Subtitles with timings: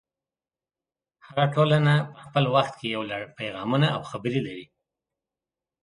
[1.27, 4.65] هره ټولنه په خپل وخت کې یو لړ پیغامونه او خبرې لري.